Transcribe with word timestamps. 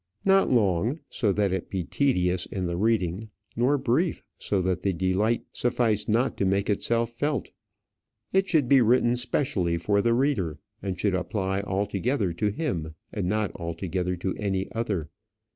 Not 0.25 0.49
long, 0.49 0.99
so 1.11 1.31
that 1.31 1.51
it 1.51 1.69
be 1.69 1.83
tedious 1.83 2.47
in 2.47 2.65
the 2.65 2.75
reading; 2.75 3.29
nor 3.55 3.77
brief, 3.77 4.23
so 4.39 4.59
that 4.63 4.81
the 4.81 4.93
delight 4.93 5.43
suffice 5.51 6.07
not 6.07 6.37
to 6.37 6.45
make 6.45 6.71
itself 6.71 7.11
felt. 7.11 7.51
It 8.33 8.49
should 8.49 8.67
be 8.67 8.81
written 8.81 9.15
specially 9.15 9.77
for 9.77 10.01
the 10.01 10.15
reader, 10.15 10.57
and 10.81 10.99
should 10.99 11.13
apply 11.13 11.61
altogether 11.61 12.33
to 12.33 12.49
him, 12.49 12.95
and 13.13 13.29
not 13.29 13.51
altogether 13.53 14.15
to 14.15 14.33
any 14.37 14.71
other. 14.71 15.11